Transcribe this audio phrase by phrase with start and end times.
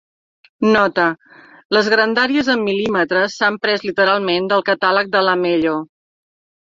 [0.75, 1.03] Nota:
[1.77, 5.77] les grandàries en mil·límetres s'han pres literalment del catàleg de Lamello.